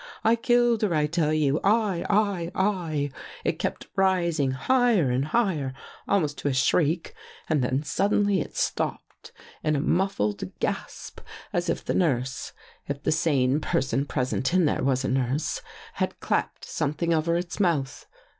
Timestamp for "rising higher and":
3.95-5.25